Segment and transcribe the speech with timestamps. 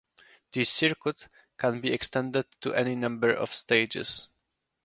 [0.51, 1.27] This circuit
[1.59, 4.29] can be extended to any number of stages.